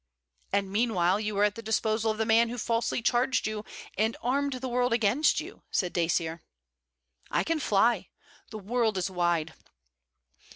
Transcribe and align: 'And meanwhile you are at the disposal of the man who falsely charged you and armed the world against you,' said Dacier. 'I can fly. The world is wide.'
'And 0.51 0.71
meanwhile 0.71 1.19
you 1.19 1.37
are 1.37 1.43
at 1.43 1.53
the 1.53 1.61
disposal 1.61 2.09
of 2.09 2.17
the 2.17 2.25
man 2.25 2.49
who 2.49 2.57
falsely 2.57 3.03
charged 3.03 3.45
you 3.45 3.63
and 3.95 4.17
armed 4.23 4.53
the 4.53 4.67
world 4.67 4.93
against 4.93 5.39
you,' 5.39 5.61
said 5.69 5.93
Dacier. 5.93 6.41
'I 7.29 7.43
can 7.43 7.59
fly. 7.59 8.09
The 8.49 8.57
world 8.57 8.97
is 8.97 9.11
wide.' 9.11 9.53